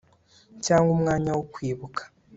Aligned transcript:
cyangwa 0.65 0.89
umwanya 0.95 1.29
wo 1.37 1.43
kwibuka 1.53 2.01